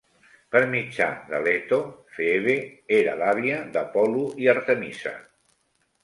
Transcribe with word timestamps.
Per 0.53 0.59
mitjà 0.69 1.09
de 1.33 1.41
Leto, 1.47 1.77
Phoebe 2.15 2.55
era 2.99 3.13
l"àvia 3.19 3.59
d"Apollo 3.75 4.23
i 4.45 4.49
Artemisa. 4.55 5.13